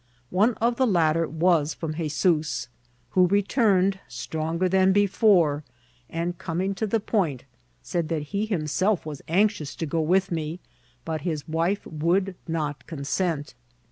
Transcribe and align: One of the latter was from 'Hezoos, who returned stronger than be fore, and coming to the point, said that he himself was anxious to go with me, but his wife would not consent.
One 0.31 0.55
of 0.55 0.77
the 0.77 0.87
latter 0.87 1.27
was 1.27 1.75
from 1.75 1.93
'Hezoos, 1.93 2.69
who 3.11 3.27
returned 3.27 3.99
stronger 4.07 4.67
than 4.67 4.93
be 4.93 5.05
fore, 5.05 5.63
and 6.09 6.35
coming 6.39 6.73
to 6.73 6.87
the 6.87 6.99
point, 6.99 7.43
said 7.83 8.09
that 8.09 8.23
he 8.33 8.47
himself 8.47 9.05
was 9.05 9.21
anxious 9.27 9.75
to 9.75 9.85
go 9.85 10.01
with 10.01 10.31
me, 10.31 10.59
but 11.05 11.21
his 11.21 11.47
wife 11.47 11.85
would 11.85 12.33
not 12.47 12.87
consent. 12.87 13.53